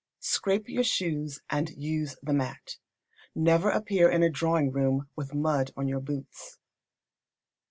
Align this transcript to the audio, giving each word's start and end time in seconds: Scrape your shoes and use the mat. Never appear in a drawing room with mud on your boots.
Scrape 0.21 0.67
your 0.67 0.83
shoes 0.83 1.41
and 1.47 1.69
use 1.69 2.15
the 2.23 2.33
mat. 2.33 2.77
Never 3.35 3.69
appear 3.69 4.09
in 4.09 4.23
a 4.23 4.31
drawing 4.31 4.71
room 4.71 5.07
with 5.15 5.35
mud 5.35 5.71
on 5.77 5.87
your 5.87 6.01
boots. 6.01 6.57